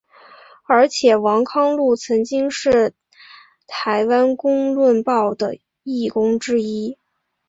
[0.67, 2.95] 而且王康陆曾经是
[3.67, 6.97] 台湾公论报的义工之一。